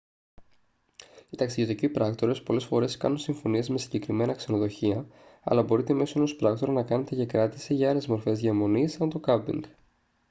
[1.29, 5.05] οι ταξιδιωτικοί πράκτορες πολλές φορές κάνουν συμφωνίες με συγκεκριμένα ξενοδοχεία
[5.43, 9.19] αλλά μπορείτε μέσω ενός πράκτορα να κάνετε και κράτηση για άλλες μορφές διαμονής σαν το
[9.19, 9.63] κάμπινγκ